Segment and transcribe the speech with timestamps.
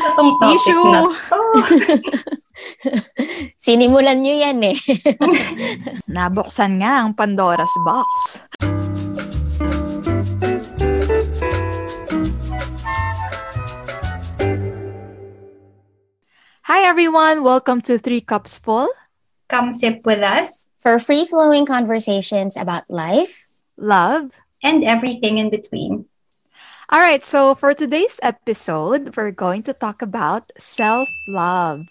[0.00, 0.84] Itong topic Tissue.
[0.88, 1.40] na to.
[3.64, 4.76] Sinimulan nyo yan eh.
[6.16, 8.40] Nabuksan nga ang Pandora's box.
[16.64, 18.88] Hi everyone, welcome to Three Cups Full.
[19.48, 24.30] Come sip with us For free-flowing conversations about life, Love.
[24.62, 26.06] and everything in between.
[26.90, 31.86] All right, so for today's episode, we're going to talk about self-love.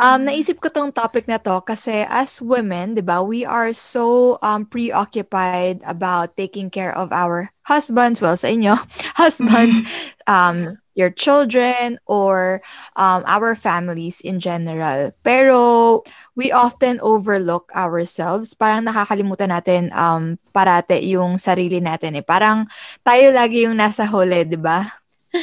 [0.00, 4.36] Um, naisip ko tong topic na to kasi as women, di ba, we are so
[4.40, 8.80] um, preoccupied about taking care of our husbands, well, sa inyo,
[9.20, 9.84] husbands,
[10.24, 12.64] um, your children, or
[12.96, 15.12] um, our families in general.
[15.20, 16.00] Pero
[16.32, 18.56] we often overlook ourselves.
[18.56, 22.24] Parang nakakalimutan natin um, parate yung sarili natin eh.
[22.24, 22.64] Parang
[23.04, 24.88] tayo lagi yung nasa huli, di ba?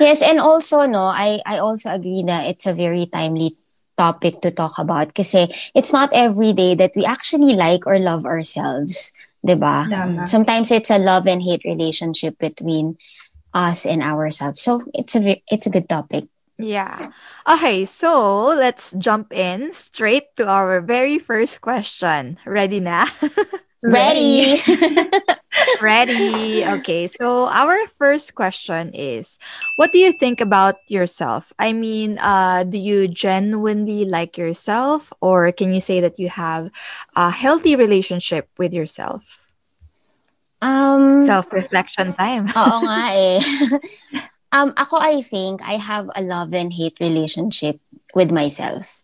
[0.00, 3.56] Yes, and also no, I I also agree that it's a very timely
[3.96, 8.24] topic to talk about kasi it's not every day that we actually like or love
[8.24, 9.12] ourselves,
[9.44, 9.88] 'di ba?
[10.28, 12.96] Sometimes it's a love and hate relationship between
[13.54, 14.60] us and ourselves.
[14.62, 16.28] So it's a it's a good topic.
[16.58, 17.12] Yeah.
[17.44, 22.38] Okay, so let's jump in straight to our very first question.
[22.46, 23.06] Ready na?
[23.82, 24.56] Ready.
[25.80, 26.64] Ready.
[26.64, 29.38] Okay, so our first question is
[29.76, 31.52] What do you think about yourself?
[31.58, 36.70] I mean, uh, do you genuinely like yourself, or can you say that you have
[37.14, 39.46] a healthy relationship with yourself?
[40.62, 42.48] um Self reflection time.
[42.56, 43.38] Oo nga eh.
[44.56, 47.80] um, ako, I think I have a love and hate relationship
[48.14, 49.02] with myself.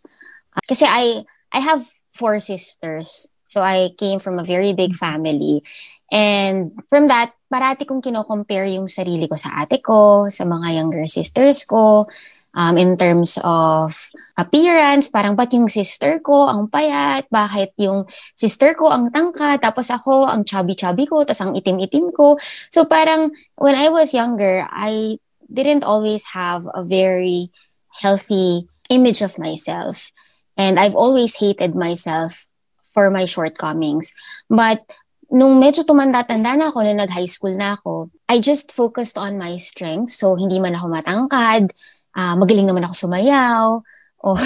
[0.68, 3.31] Kasi I, I have four sisters.
[3.52, 5.60] So I came from a very big family.
[6.08, 11.04] And from that, parati kong kino-compare yung sarili ko sa ate ko, sa mga younger
[11.04, 12.08] sisters ko,
[12.56, 13.92] um, in terms of
[14.36, 19.88] appearance, parang ba't yung sister ko ang payat, bakit yung sister ko ang tangka, tapos
[19.92, 22.36] ako ang chubby-chubby ko, tapos ang itim-itim ko.
[22.68, 25.20] So parang when I was younger, I
[25.52, 27.52] didn't always have a very
[28.00, 30.12] healthy image of myself.
[30.56, 32.48] And I've always hated myself
[32.92, 34.12] for my shortcomings.
[34.48, 34.84] But
[35.32, 39.56] nung medyo tumanda-tanda na ako, nung nag-high school na ako, I just focused on my
[39.56, 40.20] strengths.
[40.20, 41.72] So, hindi man ako matangkad,
[42.12, 43.80] ah, magaling naman ako sumayaw,
[44.22, 44.38] or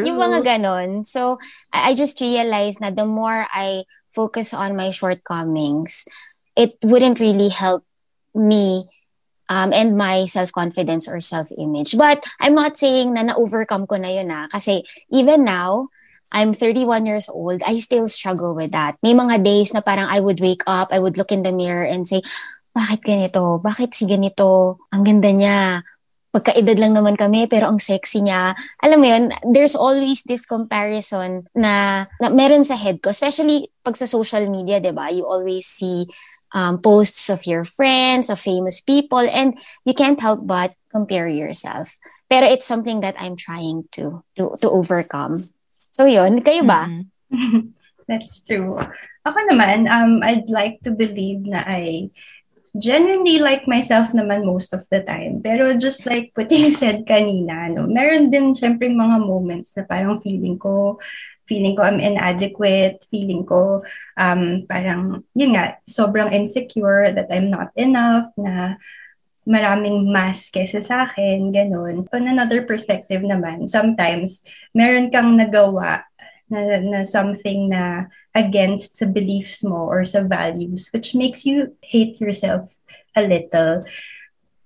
[0.00, 1.04] yung mga ganon.
[1.04, 1.36] So,
[1.68, 6.08] I, I just realized na the more I focus on my shortcomings,
[6.56, 7.84] it wouldn't really help
[8.32, 8.88] me
[9.52, 11.98] um, and my self-confidence or self-image.
[11.98, 14.48] But I'm not saying na na-overcome ko na yun na.
[14.48, 15.92] Kasi even now,
[16.32, 18.96] I'm 31 years old, I still struggle with that.
[19.04, 21.84] May mga days na parang I would wake up, I would look in the mirror
[21.84, 22.24] and say,
[22.72, 23.60] bakit ganito?
[23.60, 24.80] Bakit si ganito?
[24.90, 25.84] Ang ganda niya.
[26.32, 28.56] Pagkaedad lang naman kami, pero ang sexy niya.
[28.80, 33.12] Alam mo yun, there's always this comparison na, na meron sa head ko.
[33.12, 35.12] Especially pag sa social media, di ba?
[35.12, 36.08] You always see
[36.56, 41.96] um, posts of your friends, of famous people, and you can't help but compare yourself.
[42.32, 45.36] Pero it's something that I'm trying to to to overcome.
[45.92, 46.88] So yun, kayo ba?
[48.08, 48.80] That's true.
[49.28, 52.08] Ako naman, um, I'd like to believe na I
[52.72, 55.44] genuinely like myself naman most of the time.
[55.44, 60.18] Pero just like what you said kanina, no, meron din syempre mga moments na parang
[60.24, 60.96] feeling ko,
[61.44, 63.84] feeling ko I'm inadequate, feeling ko
[64.16, 68.80] um, parang, yun nga, sobrang insecure that I'm not enough, na
[69.42, 72.06] maraming mas kesa sa akin, ganun.
[72.10, 76.06] On another perspective naman, sometimes meron kang nagawa
[76.52, 82.20] na, na something na against sa beliefs mo or sa values which makes you hate
[82.20, 82.76] yourself
[83.16, 83.84] a little.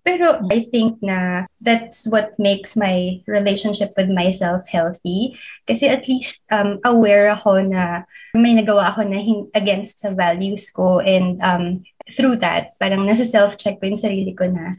[0.06, 5.34] Pero I think na that's what makes my relationship with myself healthy.
[5.66, 10.70] Kasi at least um, aware ako na may nagawa ako na hin- against sa values
[10.70, 11.82] ko and um,
[12.14, 14.78] through that, parang nasa self-check ko yung sarili ko na,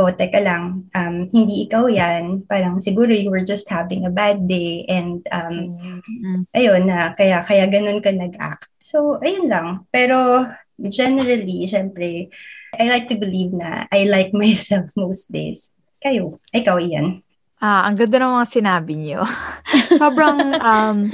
[0.00, 2.48] oh, teka lang, um, hindi ikaw yan.
[2.48, 5.76] Parang siguro you were just having a bad day and um,
[6.08, 6.48] Mm.
[6.56, 8.72] ayun na, kaya, kaya ganun ka nag-act.
[8.80, 9.84] So, ayun lang.
[9.92, 10.48] Pero
[10.90, 12.32] generally, syempre,
[12.74, 15.70] I like to believe na I like myself most days.
[16.02, 17.22] Kayo, ikaw yan.
[17.62, 19.22] Ah, ang ganda ng mga sinabi niyo.
[20.02, 21.06] Sobrang um,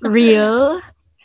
[0.00, 0.80] real.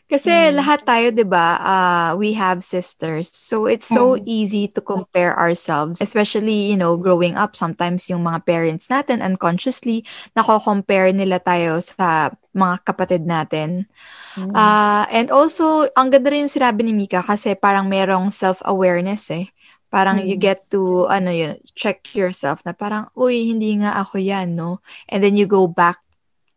[0.06, 0.62] Kasi Mm.
[0.62, 1.58] lahat tayo, 'di ba?
[1.58, 3.34] ah, we have sisters.
[3.34, 4.22] So it's so Mm.
[4.30, 10.06] easy to compare ourselves, especially, you know, growing up sometimes yung mga parents natin unconsciously
[10.38, 13.90] nako-compare nila tayo sa mga kapatid natin.
[14.38, 14.54] Mm.
[14.54, 19.50] Ah, and also, ang ganda rin yung sinabi ni Mika kasi parang merong self-awareness eh.
[19.90, 20.28] Parang Mm.
[20.30, 24.86] you get to, ano yun, check yourself na parang, uy, hindi nga ako yan, no?
[25.10, 25.98] And then you go back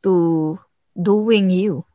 [0.05, 0.61] to
[0.93, 1.88] doing you.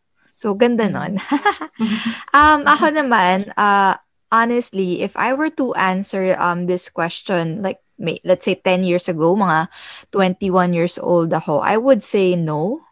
[0.43, 1.23] So, ganda nun.
[2.35, 3.95] um, ako naman, uh,
[4.27, 9.07] honestly, if I were to answer um this question, like, may, let's say 10 years
[9.07, 9.71] ago, mga
[10.11, 12.83] 21 years old ako, I would say no.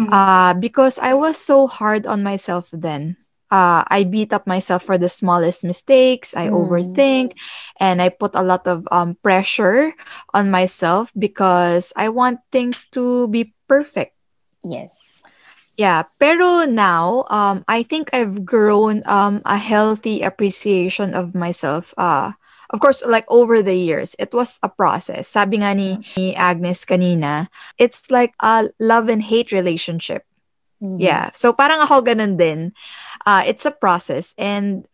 [0.00, 0.08] Mm.
[0.08, 3.20] Uh, because I was so hard on myself then.
[3.52, 6.32] Uh, I beat up myself for the smallest mistakes.
[6.32, 6.56] I Mm.
[6.56, 7.36] overthink,
[7.76, 9.92] and I put a lot of um, pressure
[10.32, 14.16] on myself because I want things to be perfect.
[14.64, 15.09] Yes.
[15.80, 21.96] Yeah, pero now, um, I think I've grown um, a healthy appreciation of myself.
[21.96, 22.36] Uh,
[22.68, 25.24] of course, like over the years, it was a process.
[25.32, 27.48] Sabi nga ni, ni Agnes kanina,
[27.80, 30.28] it's like a love and hate relationship.
[30.84, 31.00] Mhm.
[31.00, 31.32] Yeah.
[31.32, 32.76] So parang ako ganun din.
[33.24, 34.36] Uh, it's a process.
[34.36, 34.84] And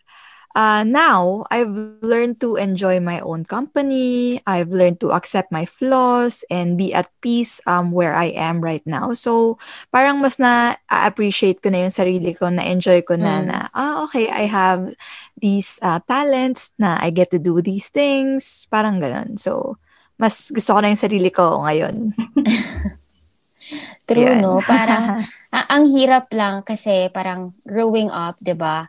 [0.57, 1.71] uh, now, I've
[2.01, 4.41] learned to enjoy my own company.
[4.49, 8.83] I've learned to accept my flaws and be at peace um, where I am right
[8.89, 9.13] now.
[9.13, 9.61] So
[9.93, 13.47] parang mas na-appreciate ko na yung sarili ko, na-enjoy ko na Mm.
[13.47, 14.97] na, ah, okay, I have
[15.37, 18.65] these uh, talents na I get to do these things.
[18.73, 19.37] Parang ganun.
[19.37, 19.77] So,
[20.17, 22.17] mas gusto ko na yung sarili ko ngayon.
[24.09, 24.41] True, Yan.
[24.41, 24.63] no?
[24.63, 25.11] Parang,
[25.53, 28.87] ang hirap lang kasi parang growing up, 'di ba?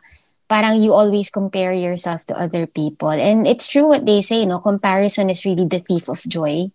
[0.48, 3.10] Parang you always compare yourself to other people.
[3.12, 4.60] And it's true what they say, no?
[4.60, 6.72] Comparison is really the thief of joy.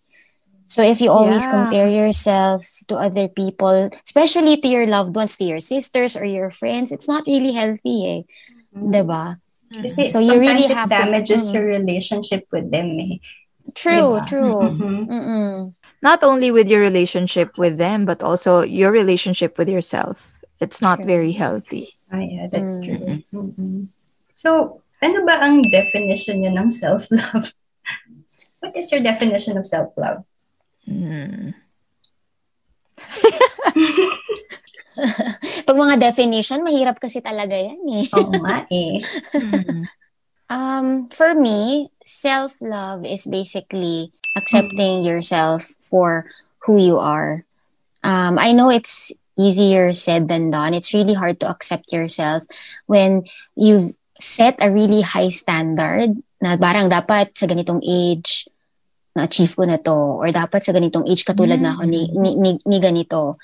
[0.64, 1.50] So if you always Yeah.
[1.52, 6.50] compare yourself to other people, especially to your loved ones, to your sisters or your
[6.54, 8.20] friends, it's not really healthy, eh.
[8.72, 9.42] 'Di ba?
[9.74, 11.54] Kasi So you really sometimes have it to- damages mm.
[11.58, 13.18] your relationship with them eh.
[13.74, 14.26] True, Diba?
[14.28, 14.56] true.
[14.70, 14.96] Mhm.
[15.10, 15.52] Mm-mm.
[16.04, 20.36] not only with your relationship with them, but also your relationship with yourself.
[20.60, 21.08] It's not True.
[21.08, 21.93] very healthy.
[22.14, 22.84] Ah, yeah, that's Mm.
[22.86, 23.18] true.
[23.34, 23.90] Mhm.
[24.30, 27.50] So, ano ba ang definition nyo ng self-love?
[28.62, 30.22] What is your definition of self-love?
[30.86, 31.58] Mm.
[35.66, 38.06] Pag mga definition, mahirap kasi talaga yan eh.
[38.16, 39.02] Oo nga eh.
[39.34, 39.90] Mm.
[40.46, 46.30] Um, for me, self-love is basically accepting yourself for
[46.62, 47.42] who you are.
[48.04, 50.74] Um, I know it's easier said than done.
[50.74, 52.44] It's really hard to accept yourself
[52.86, 53.24] when
[53.56, 58.46] you've set a really high standard na parang dapat sa ganitong age
[59.14, 62.58] na-achieve ko na to or dapat sa ganitong age katulad na ako ni, ni, ni,
[62.66, 63.38] ni ganito.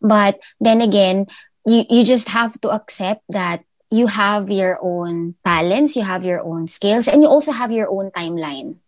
[0.00, 1.26] But then again,
[1.64, 6.44] you, you just have to accept that you have your own talents, you have your
[6.44, 8.83] own skills, and you also have your own timeline.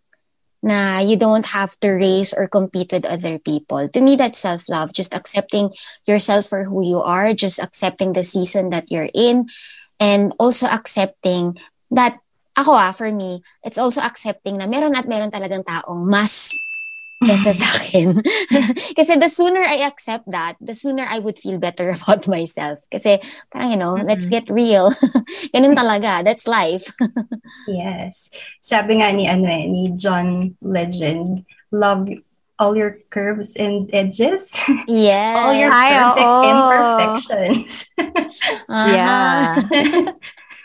[0.67, 3.87] Na you don't have to race or compete with other people.
[3.87, 4.91] To me, that's self love.
[4.91, 5.71] Just accepting
[6.11, 9.47] yourself for who you are, just accepting the season that you're in,
[10.03, 11.55] and also accepting
[11.95, 12.19] that,
[12.59, 16.51] ako ah, for me, it's also accepting na meron at meron talagang taong mas
[17.25, 18.21] kesa sa akin.
[18.99, 22.79] Kasi the sooner I accept that, the sooner I would feel better about myself.
[22.93, 24.33] Kasi parang, you know, let's Mhm.
[24.33, 24.93] get real.
[25.55, 26.21] Ganun talaga.
[26.25, 26.93] That's life.
[27.67, 28.29] Yes.
[28.61, 31.43] Sabi nga ni ano eh, ni John Legend,
[31.73, 32.09] love
[32.57, 34.49] all your curves and edges,
[34.89, 35.37] Yes.
[35.37, 36.45] all your Ay, perfect oo.
[36.49, 37.69] imperfections.
[38.69, 38.93] Uh-huh.
[38.93, 39.61] Yeah.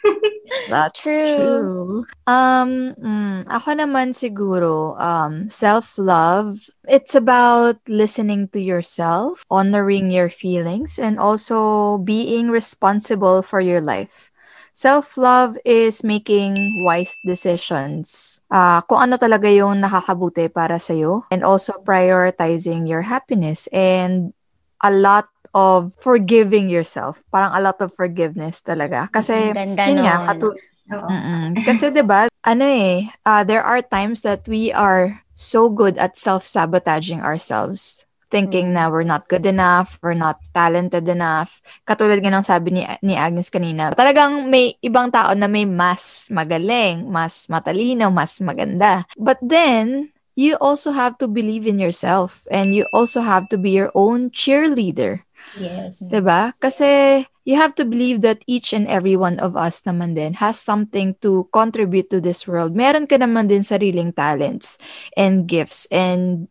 [0.68, 1.36] That's True.
[1.36, 2.06] true.
[2.28, 11.00] Um, mm, ako naman siguro, um, self-love, it's about listening to yourself, honoring your feelings,
[11.00, 14.32] and also being responsible for your life.
[14.72, 16.56] Self-love is making
[16.88, 18.40] wise decisions.
[18.48, 21.28] Ah, kung ano talaga yung nakakabuti para sa'yo.
[21.28, 24.32] And also prioritizing your happiness and
[24.80, 27.24] a lot of forgiving yourself.
[27.32, 29.12] Parang a lot of forgiveness talaga.
[29.12, 30.28] Kasi, Ganda yun nga, nun.
[30.28, 30.58] katu-
[30.92, 31.08] Oo.
[31.08, 31.56] Mm-mm.
[31.68, 36.20] Kasi 'di ba, ano eh, uh, there are times that we are so good at
[36.20, 38.04] self-sabotaging ourselves.
[38.32, 41.60] Thinking na we're not good enough, we're not talented enough.
[41.84, 46.32] Katulad nga ng sabi ni, ni Agnes kanina, talagang may ibang tao na may mas
[46.32, 49.04] magaling, mas matalino, mas maganda.
[49.20, 53.76] But then, you also have to believe in yourself and you also have to be
[53.76, 55.28] your own cheerleader.
[55.58, 56.00] Yes.
[56.08, 56.56] 'Di ba?
[56.60, 60.62] Kasi you have to believe that each and every one of us naman din has
[60.62, 62.78] something to contribute to this world.
[62.78, 64.78] Meron ka naman din sariling talents
[65.18, 66.48] and gifts and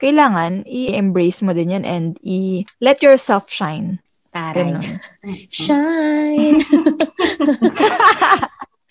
[0.00, 4.00] kailangan i-embrace mo din yan and i-let yourself shine.
[4.30, 4.78] Taray.
[4.78, 4.86] Ganun.
[5.50, 6.62] Shine.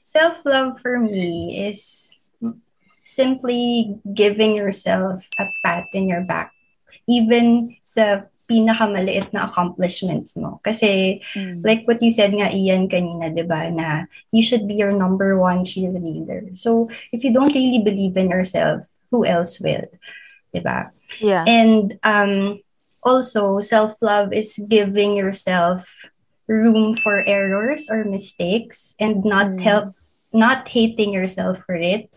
[0.03, 2.11] Self-love for me is
[3.03, 6.51] simply giving yourself a pat in your back.
[7.07, 10.59] Even sa pinakamaliit na accomplishments mo.
[10.65, 11.61] Kasi, mm.
[11.61, 15.37] like what you said nga, Ian, kanina, di ba, na you should be your number
[15.37, 16.57] one cheerleader.
[16.57, 19.85] So, if you don't really believe in yourself, who else will?
[20.53, 20.89] Di ba?
[21.21, 21.45] Yeah.
[21.45, 22.59] And um,
[23.05, 26.09] also, self-love is giving yourself
[26.49, 29.61] room for errors or mistakes and not mm.
[29.61, 29.93] help
[30.33, 32.09] not hating yourself for it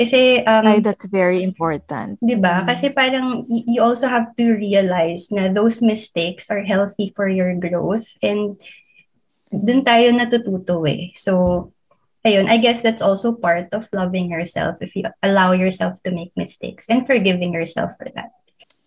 [0.00, 2.16] kasi, um, Ay, that's very important.
[2.24, 2.64] Di ba?
[2.64, 2.66] Mm.
[2.72, 8.08] Kasi parang you also have to realize na those mistakes are healthy for your growth
[8.24, 8.56] and
[9.52, 11.12] dun tayo natututo eh.
[11.12, 11.68] So,
[12.24, 16.32] ayun, I guess that's also part of loving yourself if you allow yourself to make
[16.32, 18.32] mistakes and forgiving yourself for that.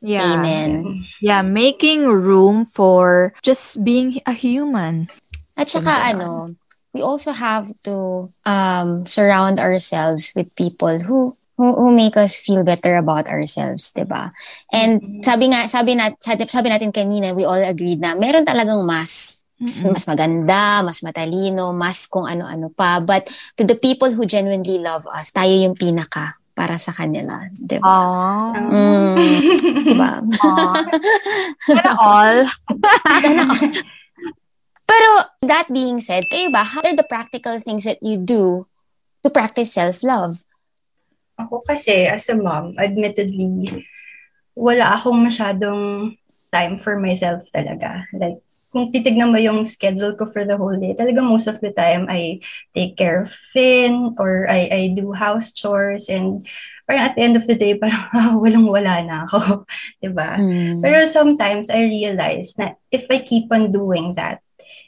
[0.01, 0.41] Yeah.
[0.41, 1.05] Amen.
[1.21, 5.13] Yeah, making room for just being a human.
[5.53, 6.57] At saka ano,
[6.93, 12.63] we also have to um, surround ourselves with people who who, who make us feel
[12.63, 14.33] better about ourselves, 'di ba?
[14.73, 15.21] And mm-hmm.
[15.25, 19.43] sabi nga sabi nat sabi, sabi natin kanina, we all agreed na meron talagang mas
[19.57, 19.93] mm-hmm.
[19.93, 23.01] mas maganda, mas matalino, mas kung ano-ano pa.
[23.01, 27.81] But to the people who genuinely love us, tayo yung pinaka para sa kanila, 'di
[27.81, 27.97] ba?
[28.61, 29.13] Mm,
[29.57, 30.21] 'Di ba?
[31.65, 32.37] Sana all.
[33.21, 33.73] Sana all.
[34.83, 35.09] Pero
[35.47, 38.67] that being said, kayo ba, how are the practical things that you do
[39.23, 40.43] to practice self-love?
[41.39, 43.87] Ako kasi, as a mom, admittedly,
[44.53, 46.13] wala akong masyadong
[46.53, 48.05] time for myself talaga.
[48.13, 51.69] Like, kung titignan mo yung schedule ko for the whole day, talaga most of the
[51.69, 52.41] time I
[52.73, 56.41] take care of Finn or I, I do house chores and
[56.89, 59.65] parang at the end of the day, parang ah, walang-wala na ako.
[60.03, 60.41] diba?
[60.41, 60.81] Mm.
[60.81, 64.41] Pero sometimes I realize na if I keep on doing that,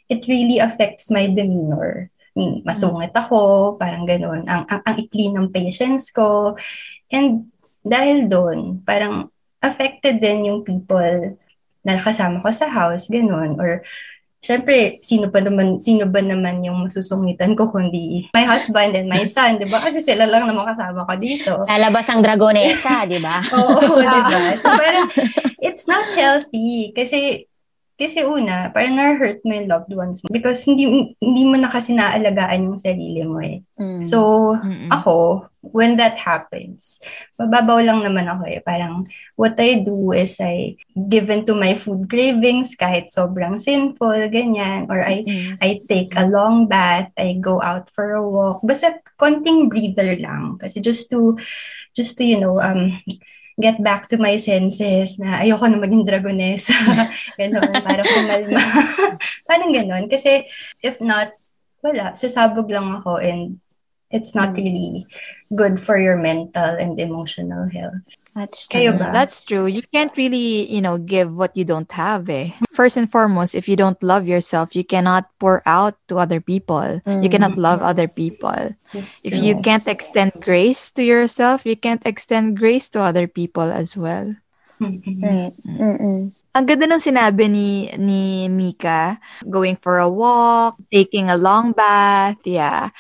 [0.10, 2.10] it really affects my demeanor.
[2.14, 4.44] I mean, masungit ako, parang ganun.
[4.46, 6.60] Ang, ang, ang ikli ng patience ko.
[7.08, 7.48] And
[7.86, 9.32] dahil doon, parang
[9.64, 11.40] affected din yung people
[11.86, 13.56] na kasama ko sa house, ganun.
[13.62, 13.86] Or,
[14.46, 19.26] syempre, sino pa naman, sino ba naman yung masusungitan ko kundi my husband and my
[19.26, 19.82] son, di ba?
[19.82, 21.54] Kasi sila lang naman kasama ko dito.
[21.66, 23.42] Lalabas ang dragonesa, di ba?
[23.58, 24.54] Oo, di ba?
[24.54, 25.10] So, parang,
[25.62, 26.94] it's not healthy.
[26.94, 27.50] Kasi,
[27.96, 30.84] kasi una, parang na-hurt mo yung loved ones mo because hindi
[31.24, 33.64] hindi mo na kasi naalagaan yung sarili mo eh.
[33.80, 34.04] Mm.
[34.04, 34.92] So, Mm-mm.
[34.92, 37.00] ako, when that happens,
[37.40, 38.60] mababaw lang naman ako eh.
[38.60, 39.08] Parang
[39.40, 44.92] what I do is I give in to my food cravings kahit sobrang sinful, ganyan.
[44.92, 45.56] Or I, mm.
[45.64, 48.60] I take a long bath, I go out for a walk.
[48.60, 50.60] Basta konting breather lang.
[50.60, 51.40] Kasi just to,
[51.96, 53.00] just to, you know, um,
[53.56, 56.76] get back to my senses na ayoko na maging dragonesa.
[57.40, 58.62] ganon, para pumalma.
[59.48, 60.06] Parang ganon.
[60.12, 60.48] Kasi
[60.84, 61.32] if not,
[61.80, 63.64] wala, sasabog lang ako and
[64.12, 64.56] it's not hmm.
[64.56, 65.06] really
[65.56, 68.02] good for your mental and emotional health.
[68.36, 68.92] That's true.
[68.92, 69.66] That's true.
[69.66, 72.28] You can't really, you know, give what you don't have.
[72.28, 72.52] Eh.
[72.74, 77.00] First and foremost, if you don't love yourself, you cannot pour out to other people.
[77.08, 77.24] Mm.
[77.24, 78.76] You cannot love other people.
[78.94, 83.96] if you can't extend grace to yourself, you can't extend grace to other people as
[83.96, 84.36] well.
[84.82, 85.24] Mm-hmm.
[85.24, 85.56] Right.
[85.64, 86.36] Mm-mm.
[86.56, 92.40] Ang ganda ng sinabi ni ni Mika, going for a walk, taking a long bath,
[92.48, 92.96] yeah.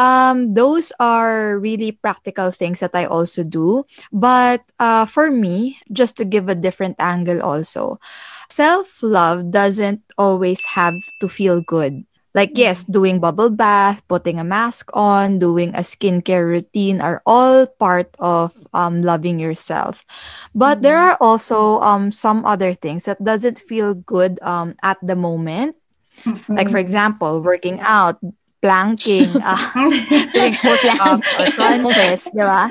[0.00, 3.84] Um, those are really practical things that I also do.
[4.08, 8.00] But uh, for me, just to give a different angle also,
[8.48, 12.08] self love doesn't always have to feel good.
[12.32, 12.92] Like, yes, mm-hmm.
[12.92, 18.56] doing bubble bath, putting a mask on, doing a skincare routine are all part of
[18.72, 20.06] um, loving yourself.
[20.54, 20.82] But mm-hmm.
[20.82, 25.76] there are also um, some other things that doesn't feel good um, at the moment.
[26.24, 26.54] Mm-hmm.
[26.54, 28.20] Like, for example, working out,
[28.62, 29.90] planking, uh,
[30.32, 32.70] doing push-ups or crunches, di ba?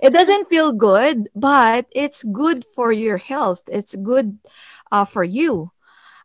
[0.00, 3.62] It doesn't feel good, but it's good for your health.
[3.68, 4.38] It's good
[4.90, 5.70] uh, for you.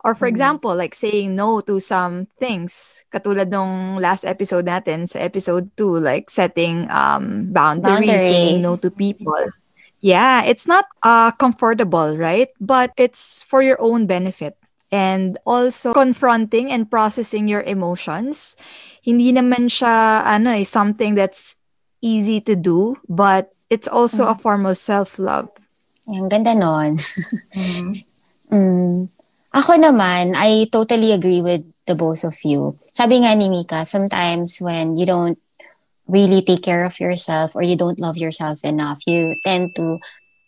[0.06, 0.32] Or for mm.
[0.32, 3.04] example, like saying no to some things.
[3.12, 8.22] Katulad nung last episode natin sa episode 2, like setting um, boundaries, boundaries.
[8.22, 9.52] saying no to people.
[10.00, 12.48] Yeah, it's not uh, comfortable, right?
[12.62, 14.56] But it's for your own benefit
[14.92, 18.56] and also confronting and processing your emotions.
[19.04, 21.56] Hindi naman siya ano eh, something that's
[22.02, 24.32] easy to do, but it's also mm.
[24.32, 25.50] a form of self-love.
[26.08, 26.96] Ang ganda nun.
[27.56, 27.92] mm.
[28.52, 29.10] mm.
[29.56, 32.76] Ako naman, I totally agree with the both of you.
[32.92, 35.40] Sabi nga ni Mika, sometimes when you don't
[36.08, 40.00] really take care of yourself or you don't love yourself enough, you tend to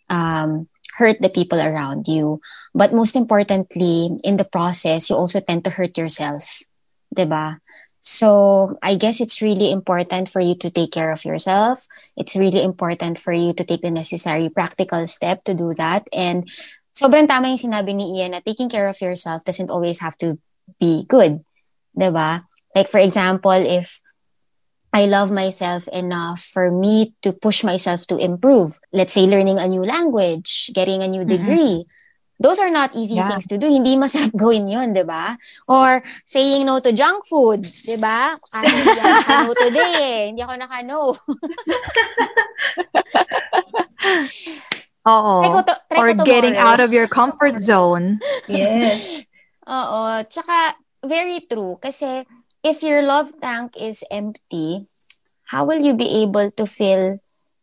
[0.08, 0.68] um,
[1.00, 2.44] hurt the people around you.
[2.76, 6.60] But most importantly, in the process, you also tend to hurt yourself.
[7.08, 7.58] Diba?
[8.00, 11.88] So I guess it's really important for you to take care of yourself.
[12.16, 16.04] It's really important for you to take the necessary practical step to do that.
[16.12, 16.48] And
[16.96, 20.36] sobrang tama yung sinabi ni Ian na taking care of yourself doesn't always have to
[20.80, 21.40] be good.
[21.96, 22.44] ba?
[22.76, 24.00] Like for example, if
[24.92, 28.78] I love myself enough for me to push myself to improve.
[28.92, 31.86] Let's say learning a new language, getting a new degree.
[31.86, 31.98] Mm-hmm.
[32.40, 33.28] Those are not easy yeah.
[33.28, 33.68] things to do.
[33.68, 35.36] Hindi masarap gawin yun, di ba?
[35.68, 38.32] Or saying no to junk food, di ba?
[38.32, 40.20] Kasi hindi ako naka-no today eh.
[40.32, 41.00] Hindi ako naka-no.
[45.08, 45.34] Oo.
[45.44, 48.24] Try ko to, try Or ko getting out of your comfort zone.
[48.48, 49.28] yes.
[49.68, 50.24] Oo.
[50.24, 51.76] Tsaka, very true.
[51.76, 52.24] Kasi,
[52.62, 54.86] if your love tank is empty,
[55.48, 57.18] how will you be able to fill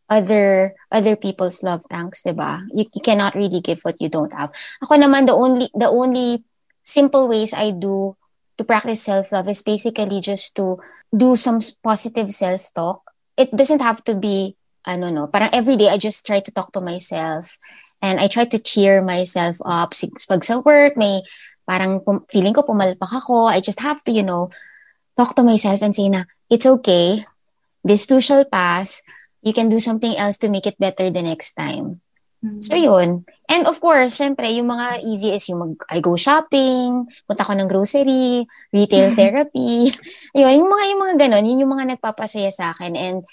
[0.08, 2.64] other other people's love tanks, 'di ba?
[2.72, 4.50] You, you cannot really give what you don't have.
[4.84, 6.44] Ako naman the only the only
[6.80, 8.16] simple ways I do
[8.56, 10.80] to practice self-love is basically just to
[11.14, 13.04] do some positive self-talk.
[13.38, 14.56] It doesn't have to be
[14.88, 17.54] ano no, parang every day I just try to talk to myself
[18.00, 19.92] and I try to cheer myself up.
[19.92, 21.22] Pag sa work, may
[21.68, 22.00] parang
[22.32, 23.46] feeling ko pumalpak ako.
[23.46, 24.48] I just have to, you know,
[25.18, 27.26] talk to myself and say na, it's okay.
[27.82, 29.02] This too shall pass.
[29.42, 32.00] You can do something else to make it better the next time.
[32.38, 32.62] Mm-hmm.
[32.62, 33.26] So yun.
[33.50, 37.52] And of course, syempre, yung mga easy is yung mag, I go shopping, punta ko
[37.58, 39.18] ng grocery, retail mm-hmm.
[39.18, 39.90] therapy.
[40.38, 42.94] Ayun, yung mga, yung mga ganon, yun yung mga nagpapasaya sa akin.
[42.94, 43.26] And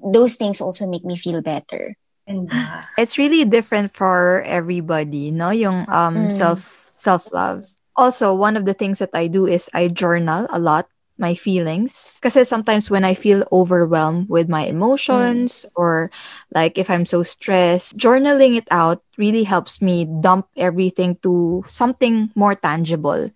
[0.00, 2.00] those things also make me feel better.
[2.26, 5.52] And, uh, it's really different for everybody, no?
[5.52, 6.32] Yung um, mm.
[6.32, 7.68] self self-love.
[7.94, 12.18] Also, one of the things that I do is I journal a lot my feelings.
[12.20, 15.70] Because sometimes when I feel overwhelmed with my emotions mm.
[15.74, 16.10] or
[16.54, 22.30] like if I'm so stressed, journaling it out really helps me dump everything to something
[22.34, 23.30] more tangible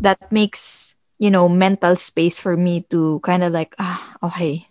[0.00, 4.68] that makes, you know, mental space for me to kind of like, ah, okay,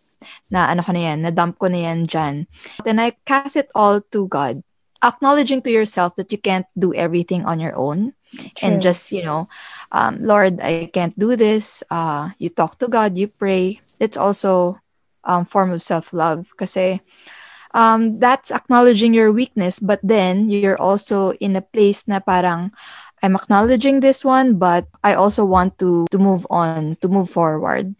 [0.49, 2.47] na ano ko na yan, na dump ko na yan dyan.
[2.83, 4.63] Then I cast it all to God.
[5.03, 8.16] Acknowledging to yourself that you can't do everything on your own
[8.61, 9.47] and just you know
[9.91, 11.83] um, lord i can't do this.
[11.89, 13.81] Uh, you talk to god you pray.
[13.99, 14.79] It's also
[15.23, 16.77] um, form of self-love because
[17.73, 22.71] um, that's acknowledging your weakness but then you're also in a place na parang
[23.21, 27.95] i'm acknowledging this one but i also want to to move on to move forward.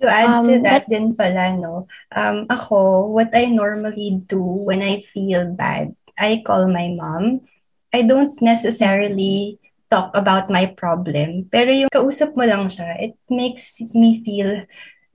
[0.00, 1.84] To add um, to that, that din pala, no,
[2.16, 7.44] um, ako, what I normally do when I feel bad, I call my mom
[7.90, 9.58] I don't necessarily
[9.90, 11.50] talk about my problem.
[11.50, 14.62] Pero yung kausap mo lang siya, it makes me feel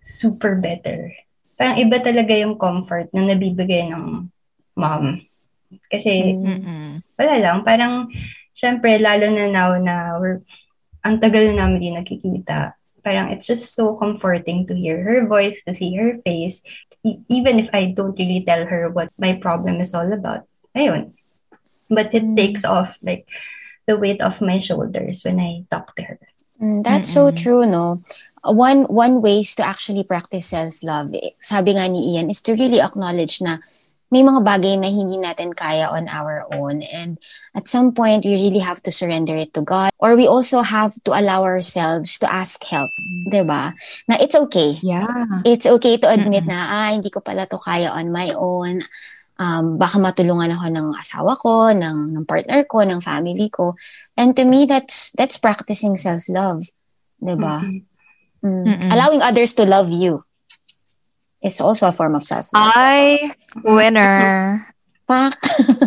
[0.03, 1.15] super better.
[1.55, 4.27] Parang iba talaga yung comfort na nabibigay ng
[4.75, 5.23] mom.
[5.87, 6.99] Kasi, Mm-mm.
[7.15, 7.57] wala lang.
[7.63, 8.11] Parang,
[8.51, 10.43] syempre, lalo na now na we're,
[11.07, 12.75] ang tagal na namin din nakikita.
[12.99, 16.59] Parang it's just so comforting to hear her voice, to see her face.
[17.29, 20.49] Even if I don't really tell her what my problem is all about.
[20.75, 21.13] Ayun,
[21.89, 22.37] but it mm.
[22.37, 23.27] takes off like
[23.87, 26.19] the weight off my shoulders when I talk to her.
[26.61, 27.13] Mm, that's Mm-mm.
[27.13, 28.01] so true, no?
[28.45, 32.77] One one ways to actually practice self-love, eh, sabi nga ni Ian, is to really
[32.77, 33.57] acknowledge na
[34.13, 36.85] may mga bagay na hindi natin kaya on our own.
[36.85, 37.17] And
[37.57, 39.89] at some point, we really have to surrender it to God.
[39.97, 42.93] Or we also have to allow ourselves to ask help.
[42.95, 43.29] ba?
[43.33, 43.63] Diba?
[44.07, 44.77] Na it's okay.
[44.85, 45.41] Yeah.
[45.43, 46.53] It's okay to admit Mm-mm.
[46.53, 48.85] na, ah, hindi ko pala to kaya on my own
[49.39, 53.75] um, baka matulungan ako ng asawa ko, ng, ng partner ko, ng family ko.
[54.15, 56.63] And to me, that's that's practicing self-love.
[57.19, 57.63] Diba?
[57.63, 58.45] Mm-hmm.
[58.45, 58.65] Mm.
[58.65, 58.91] Mm-hmm.
[58.91, 60.23] Allowing others to love you
[61.41, 62.71] is also a form of self-love.
[62.75, 64.67] I, winner.
[65.07, 65.37] Pak.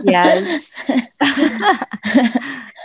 [0.05, 0.71] yes.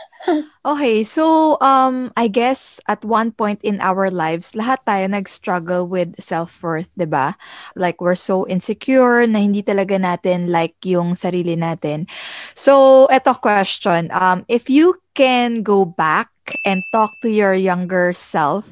[0.64, 6.16] Okay, so um I guess at one point in our lives, lahat tayo nag-struggle with
[6.24, 7.36] self-worth, 'di ba?
[7.76, 12.08] Like we're so insecure na hindi talaga natin like yung sarili natin.
[12.56, 16.32] So, eto question, um if you can go back
[16.64, 18.68] and talk to your younger self,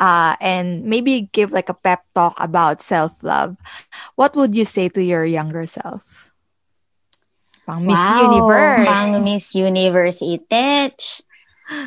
[0.00, 3.56] uh, and maybe give like a pep talk about self-love,
[4.16, 6.11] what would you say to your younger self?
[7.66, 8.86] Pang Miss wow, Universe.
[8.88, 11.22] Pang Miss Universe itech.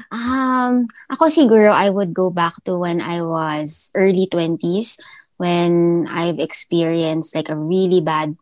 [0.10, 4.98] Um, ako siguro I would go back to when I was early 20s
[5.38, 8.36] when I've experienced like a really bad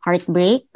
[0.00, 0.66] heartbreak.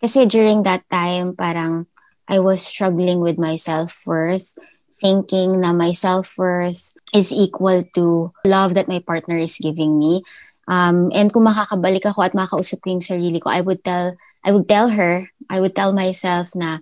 [0.00, 1.86] Kasi during that time, parang
[2.28, 4.56] I was struggling with my self-worth,
[4.96, 10.22] thinking na my self-worth is equal to love that my partner is giving me.
[10.68, 14.14] Um, and kung makakabalik ako at makausap ko yung sarili ko, I would tell
[14.44, 16.78] I would tell her, I would tell myself na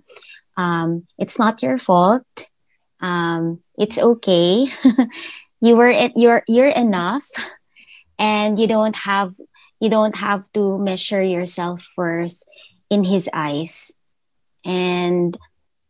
[0.57, 2.25] um, it's not your fault.
[2.99, 4.65] Um, it's okay.
[5.61, 7.25] you were you're you're enough,
[8.17, 9.33] and you don't have
[9.79, 12.41] you don't have to measure your self worth
[12.89, 13.91] in his eyes.
[14.65, 15.37] And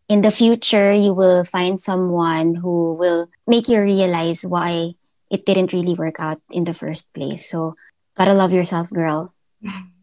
[0.09, 4.93] in the future, you will find someone who will make you realize why
[5.31, 7.49] it didn't really work out in the first place.
[7.49, 7.75] So,
[8.15, 9.33] gotta love yourself, girl.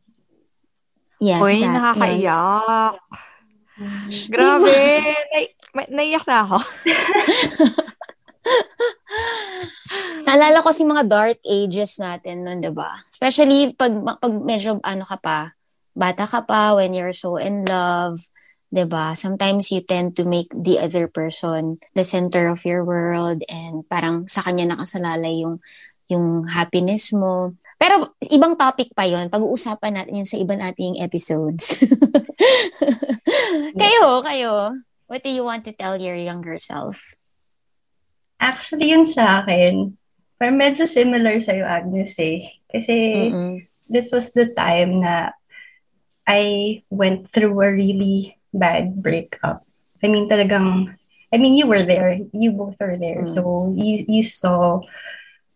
[1.23, 1.41] Yes.
[1.41, 2.95] Uy, that, nakakaiyak.
[4.31, 4.79] Grabe.
[5.35, 6.59] Nay- may- naiyak na ako.
[10.25, 13.03] Naalala ko si mga dark ages natin nun, 'di ba?
[13.09, 15.39] Especially pag pag medyo ano ka pa,
[15.95, 18.19] bata ka pa when you're so in love,
[18.73, 19.15] 'di ba?
[19.15, 24.27] Sometimes you tend to make the other person the center of your world and parang
[24.27, 25.61] sa kanya nakasalalay yung
[26.09, 27.55] yung happiness mo.
[27.81, 29.29] Pero ibang topic pa 'yon.
[29.29, 31.79] Pag-uusapan natin yun sa iba nating episodes.
[33.81, 34.53] kayo, kayo.
[35.05, 37.13] What do you want to tell your younger self?
[38.41, 39.95] Actually, yun sa akin,
[40.41, 42.41] parang medyo similar sa'yo, Agnes eh.
[42.69, 42.95] Kasi
[43.31, 43.65] Mm-mm.
[43.89, 45.31] this was the time na
[46.25, 49.65] I went through a really bad breakup.
[50.03, 50.97] I mean, talagang,
[51.33, 52.21] I mean, you were there.
[52.33, 53.25] You both were there.
[53.25, 53.29] Mm.
[53.29, 54.81] So, you, you saw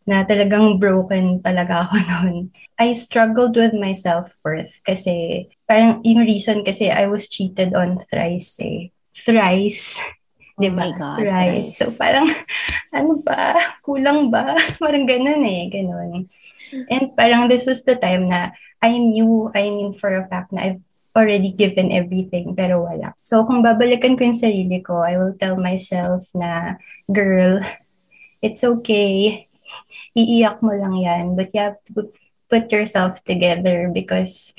[0.08, 2.36] na talagang broken talaga ako noon.
[2.80, 8.56] I struggled with my self-worth kasi parang yung reason kasi I was cheated on thrice
[8.64, 8.88] eh.
[9.12, 10.00] Thrice.
[10.56, 10.88] Oh Di ba?
[10.88, 11.76] my God, Thrice.
[11.76, 11.84] thrice.
[11.84, 12.24] So parang,
[12.96, 13.52] ano ba?
[13.84, 14.56] Kulang ba?
[14.82, 15.68] parang ganun eh.
[15.68, 16.26] Ganun.
[16.88, 20.62] And parang this was the time na I knew, I knew for a fact na
[20.72, 20.82] I've
[21.16, 23.12] already given everything pero wala.
[23.26, 26.78] So kung babalikan ko yung sarili ko, I will tell myself na,
[27.10, 27.58] girl,
[28.42, 29.47] it's okay.
[30.18, 31.38] Iiyak mo lang yan.
[31.38, 32.10] But you have to
[32.50, 34.52] put yourself together because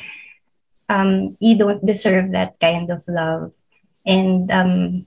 [0.87, 3.51] um, you don't deserve that kind of love.
[4.07, 5.05] And um,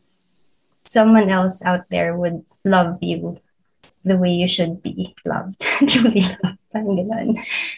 [0.85, 3.41] someone else out there would love you
[4.05, 5.61] the way you should be loved.
[5.89, 6.59] Truly loved.
[6.73, 7.29] Parang ganun.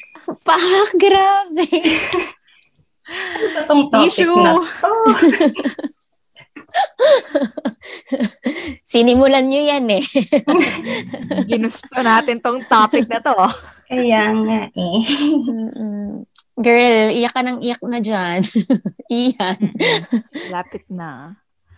[0.46, 0.56] Pa,
[0.96, 1.68] grabe.
[3.04, 4.32] Ano ba tong topic Issue.
[4.40, 4.92] na to?
[8.90, 10.04] Sinimulan nyo yan eh.
[11.50, 13.36] Ginusto natin tong topic na to.
[13.88, 15.00] Kaya nga eh.
[16.54, 18.40] Girl, iyak ka ng iyak na dyan.
[19.10, 19.58] Iyan.
[20.54, 21.34] Lapit na.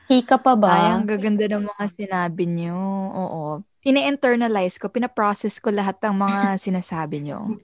[0.07, 1.01] Hika pa Ay, ba?
[1.01, 2.77] ang gaganda ng mga sinabi niyo.
[3.11, 3.45] Oo.
[3.83, 7.57] Ine-internalize ko, pinaprocess ko lahat ng mga sinasabi niyo.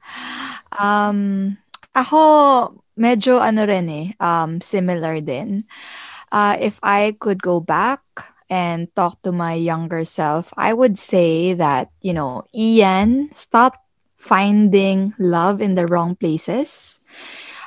[0.73, 1.53] Um,
[1.93, 2.21] ako,
[2.97, 5.69] medyo ano rin eh, um, similar din.
[6.33, 8.01] Uh, if I could go back
[8.49, 13.77] and talk to my younger self, I would say that, you know, Ian, stop
[14.17, 17.01] finding love in the wrong places.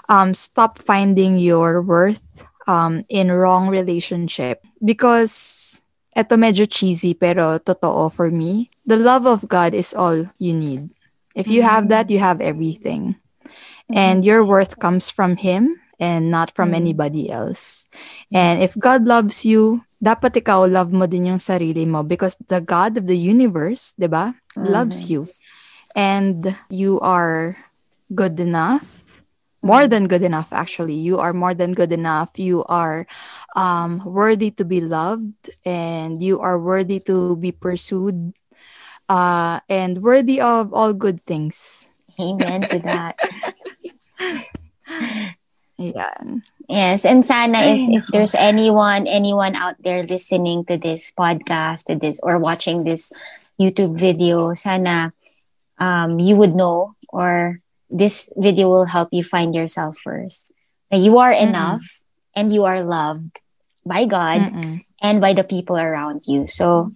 [0.10, 2.26] Um, stop finding your worth
[2.66, 4.66] um, in wrong relationship.
[4.84, 5.82] Because,
[6.18, 8.72] eto medyo cheesy pero totoo for me.
[8.86, 10.90] The love of God is all you need.
[11.36, 13.16] If you have that, you have everything.
[13.94, 16.78] And your worth comes from Him and not from Mm.
[16.78, 17.88] anybody else.
[18.34, 22.62] And if God loves you, dapat ikaw love mo din yung sarili mo because the
[22.62, 25.26] God of the universe, universe, 'di ba, loves you.
[25.96, 27.58] And you are
[28.14, 29.04] good enough.
[29.66, 30.94] More than good enough, actually.
[30.94, 32.38] You are more than good enough.
[32.38, 33.08] You are
[33.58, 38.34] um, worthy to be loved and you are worthy to be pursued
[39.10, 41.90] uh, and worthy of all good things.
[42.22, 43.18] Amen to that.
[45.80, 46.42] Ayan.
[46.68, 51.96] Yes, and sana if if there's anyone anyone out there listening to this podcast, to
[52.00, 53.12] this or watching this
[53.60, 55.12] YouTube video, sana
[55.78, 57.60] um you would know or
[57.92, 60.52] this video will help you find yourself first.
[60.90, 61.50] That you are Mm-mm.
[61.52, 61.84] enough
[62.36, 63.36] and you are loved
[63.86, 64.80] by God Mm-mm.
[65.02, 66.48] and by the people around you.
[66.48, 66.92] So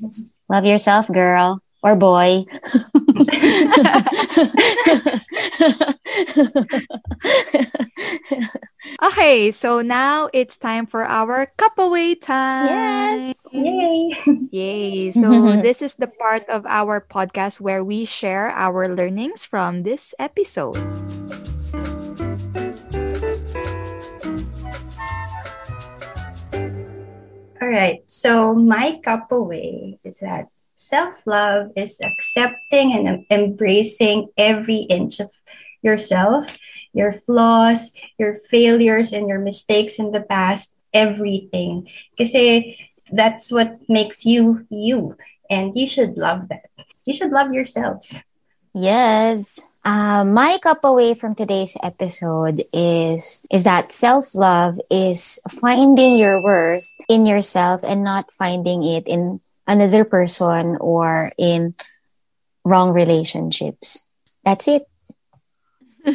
[0.49, 2.45] love yourself, girl or boy.
[9.03, 12.67] Okay, so now it's time for our cup away time.
[12.67, 13.35] Yes.
[13.51, 14.15] Yay!
[14.51, 15.11] Yay.
[15.19, 20.13] So this is the part of our podcast where we share our learnings from this
[20.19, 20.77] episode.
[27.61, 28.01] All right.
[28.07, 30.47] So my cup away is that
[30.89, 35.29] self-love is accepting and embracing every inch of
[35.81, 36.57] yourself,
[36.93, 41.87] your flaws, your failures, and your mistakes in the past, everything.
[42.17, 42.75] Kasi
[43.11, 45.15] that's what makes you you.
[45.49, 46.69] And you should love that.
[47.05, 48.23] You should love yourself.
[48.73, 49.59] Yes.
[49.85, 56.41] Uh, my cup away from today's episode is is that self love is finding your
[56.41, 61.75] worth in yourself and not finding it in another person or in
[62.65, 64.09] wrong relationships.
[64.43, 64.87] That's it.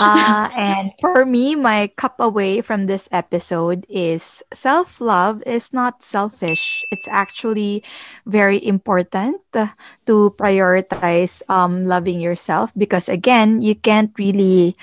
[0.00, 6.02] uh, and for me, my cup away from this episode is self love is not
[6.02, 6.84] selfish.
[6.90, 7.82] It's actually
[8.26, 14.76] very important to prioritize um, loving yourself because, again, you can't really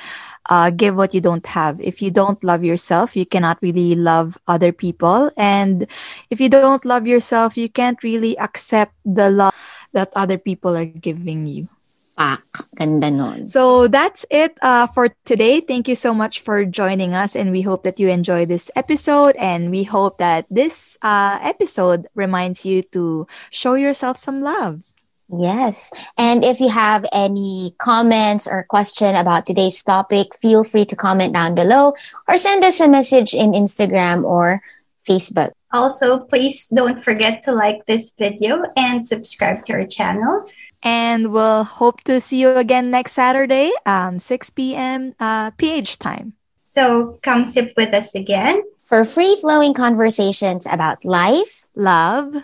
[0.49, 1.79] uh, give what you don't have.
[1.82, 5.32] If you don't love yourself, you cannot really love other people.
[5.38, 5.88] And
[6.29, 9.53] if you don't love yourself, you can't really accept the love
[9.93, 11.67] that other people are giving you.
[12.15, 12.45] Pak.
[12.77, 13.47] Ganda nun.
[13.47, 15.62] So that's it uh, for today.
[15.62, 19.36] Thank you so much for joining us, and we hope that you enjoy this episode.
[19.38, 24.82] And we hope that this uh, episode reminds you to show yourself some love.
[25.29, 25.91] Yes.
[26.17, 31.33] And if you have any comments or question about today's topic, feel free to comment
[31.33, 31.93] down below
[32.27, 34.62] or send us a message in Instagram or
[35.07, 35.51] Facebook.
[35.71, 40.45] Also, please don't forget to like this video and subscribe to our channel.
[40.83, 45.15] And we'll hope to see you again next Saturday, um, 6 p.m.
[45.19, 46.33] Uh, PH time.
[46.67, 52.36] So come sip with us again For free flowing conversations about life, Love.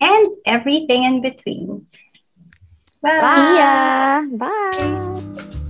[0.00, 1.86] and everything in between.
[3.02, 3.34] Bye.
[3.34, 4.22] see ya.
[4.38, 5.61] Bye.